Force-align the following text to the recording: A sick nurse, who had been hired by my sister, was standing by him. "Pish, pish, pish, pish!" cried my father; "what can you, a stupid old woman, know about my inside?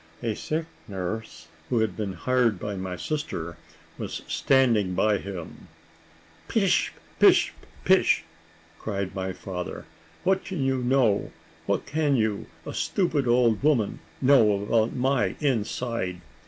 A 0.23 0.33
sick 0.33 0.65
nurse, 0.87 1.45
who 1.69 1.77
had 1.77 1.95
been 1.95 2.13
hired 2.13 2.59
by 2.59 2.75
my 2.75 2.95
sister, 2.95 3.57
was 3.99 4.23
standing 4.27 4.95
by 4.95 5.19
him. 5.19 5.67
"Pish, 6.47 6.91
pish, 7.19 7.19
pish, 7.19 7.53
pish!" 7.85 8.23
cried 8.79 9.13
my 9.13 9.31
father; 9.31 9.85
"what 10.23 10.43
can 10.43 10.63
you, 10.65 11.29
a 12.65 12.73
stupid 12.73 13.27
old 13.27 13.61
woman, 13.61 13.99
know 14.23 14.63
about 14.63 14.95
my 14.95 15.35
inside? 15.39 16.21